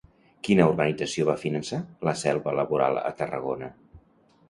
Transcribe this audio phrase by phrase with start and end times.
[0.47, 3.75] Quina organització va finançar La selva laboral a Tarragona?